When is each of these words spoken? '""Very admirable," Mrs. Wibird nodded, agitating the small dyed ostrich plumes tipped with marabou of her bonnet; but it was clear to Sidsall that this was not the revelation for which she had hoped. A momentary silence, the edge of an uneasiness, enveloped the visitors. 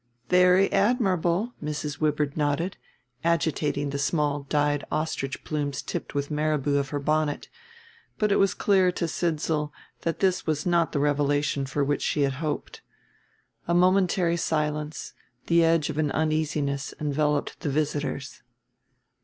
'""Very 0.29 0.71
admirable," 0.73 1.53
Mrs. 1.63 1.99
Wibird 2.01 2.35
nodded, 2.35 2.75
agitating 3.23 3.91
the 3.91 3.99
small 3.99 4.47
dyed 4.49 4.83
ostrich 4.91 5.43
plumes 5.43 5.83
tipped 5.83 6.15
with 6.15 6.31
marabou 6.31 6.79
of 6.79 6.89
her 6.89 6.97
bonnet; 6.99 7.49
but 8.17 8.31
it 8.31 8.37
was 8.37 8.55
clear 8.55 8.91
to 8.93 9.07
Sidsall 9.07 9.71
that 10.01 10.17
this 10.17 10.47
was 10.47 10.65
not 10.65 10.91
the 10.91 10.99
revelation 10.99 11.67
for 11.67 11.83
which 11.83 12.01
she 12.01 12.21
had 12.23 12.33
hoped. 12.41 12.81
A 13.67 13.75
momentary 13.75 14.37
silence, 14.37 15.13
the 15.45 15.63
edge 15.63 15.91
of 15.91 15.99
an 15.99 16.09
uneasiness, 16.13 16.95
enveloped 16.99 17.59
the 17.59 17.69
visitors. 17.69 18.41